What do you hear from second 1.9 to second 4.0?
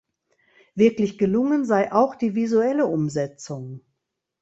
auch die visuelle Umsetzung.